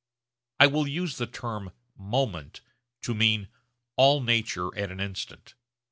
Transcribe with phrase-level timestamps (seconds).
[0.59, 2.61] I will use the term 'moment'
[3.03, 3.49] to mean
[3.97, 5.53] 'all nature at an instant.'